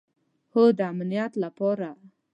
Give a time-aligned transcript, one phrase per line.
[0.53, 1.89] هو، د امنیت لپاره